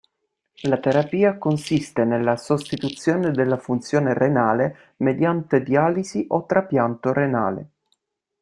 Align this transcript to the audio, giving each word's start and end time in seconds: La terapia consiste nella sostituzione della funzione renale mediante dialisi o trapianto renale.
La 0.63 0.79
terapia 0.79 1.37
consiste 1.37 2.05
nella 2.05 2.35
sostituzione 2.35 3.29
della 3.29 3.57
funzione 3.59 4.15
renale 4.15 4.95
mediante 4.97 5.61
dialisi 5.61 6.25
o 6.29 6.43
trapianto 6.47 7.13
renale. 7.13 7.69